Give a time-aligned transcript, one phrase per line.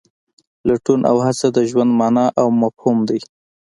[0.67, 3.19] لټون او هڅه د ژوند مانا او مفهوم دی.